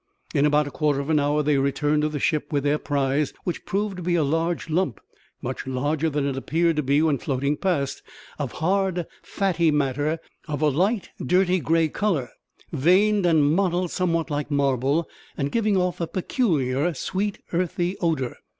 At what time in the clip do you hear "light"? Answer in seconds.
10.69-11.11